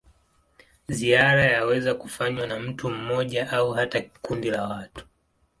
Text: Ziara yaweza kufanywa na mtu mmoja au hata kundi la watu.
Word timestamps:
Ziara 0.87 1.43
yaweza 1.43 1.93
kufanywa 1.93 2.47
na 2.47 2.59
mtu 2.59 2.89
mmoja 2.89 3.51
au 3.51 3.71
hata 3.71 4.01
kundi 4.21 4.49
la 4.49 4.63
watu. 4.63 5.05